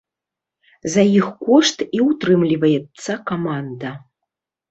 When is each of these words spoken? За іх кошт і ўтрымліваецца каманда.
За 0.93 1.03
іх 1.17 1.27
кошт 1.49 1.77
і 1.97 2.01
ўтрымліваецца 2.07 3.17
каманда. 3.33 3.89